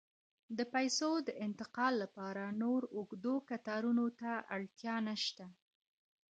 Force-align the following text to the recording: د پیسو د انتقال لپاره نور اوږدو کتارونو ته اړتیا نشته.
د 0.57 0.59
پیسو 0.73 1.11
د 1.27 1.29
انتقال 1.45 1.93
لپاره 2.03 2.43
نور 2.61 2.81
اوږدو 2.95 3.35
کتارونو 3.49 4.05
ته 4.19 4.31
اړتیا 4.55 4.95
نشته. 5.09 5.45